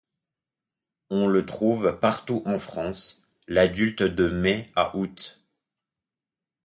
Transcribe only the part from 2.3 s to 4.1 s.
en France, l'adulte